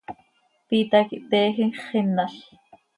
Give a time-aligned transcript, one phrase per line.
[0.67, 2.33] Piita quih teejim x, xinal.